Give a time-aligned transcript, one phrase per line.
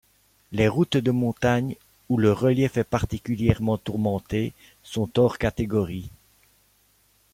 [0.51, 1.75] Les routes de montagne,
[2.09, 6.09] où le relief est particulièrement tourmenté sont hors catégories.